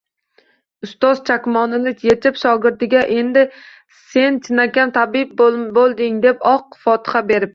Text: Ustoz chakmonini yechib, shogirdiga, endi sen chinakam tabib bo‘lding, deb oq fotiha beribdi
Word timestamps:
Ustoz 0.85 1.19
chakmonini 1.29 1.91
yechib, 2.05 2.39
shogirdiga, 2.43 3.03
endi 3.17 3.43
sen 4.15 4.39
chinakam 4.47 4.93
tabib 4.97 5.35
bo‘lding, 5.77 6.17
deb 6.27 6.45
oq 6.55 6.81
fotiha 6.87 7.25
beribdi 7.33 7.49